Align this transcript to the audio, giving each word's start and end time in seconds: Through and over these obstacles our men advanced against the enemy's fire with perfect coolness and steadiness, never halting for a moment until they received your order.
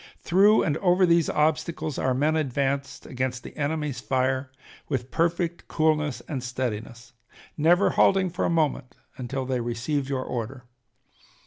Through 0.23 0.63
and 0.63 0.77
over 0.77 1.05
these 1.05 1.29
obstacles 1.29 1.99
our 1.99 2.15
men 2.15 2.35
advanced 2.35 3.05
against 3.05 3.43
the 3.43 3.55
enemy's 3.55 3.99
fire 3.99 4.51
with 4.89 5.11
perfect 5.11 5.67
coolness 5.67 6.21
and 6.21 6.41
steadiness, 6.43 7.13
never 7.55 7.91
halting 7.91 8.31
for 8.31 8.43
a 8.43 8.49
moment 8.49 8.95
until 9.17 9.45
they 9.45 9.61
received 9.61 10.09
your 10.09 10.23
order. 10.25 10.65